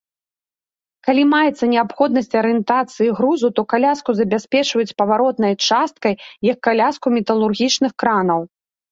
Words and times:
Калі 1.07 1.23
маецца 1.33 1.65
неабходнасць 1.73 2.37
арыентацыі 2.39 3.09
грузу, 3.19 3.47
то 3.59 3.65
каляску 3.73 4.15
забяспечваюць 4.19 4.95
паваротнай 5.01 5.53
часткай, 5.67 6.13
як 6.51 6.57
каляску 6.69 7.07
металургічных 7.19 7.91
кранаў. 8.05 8.41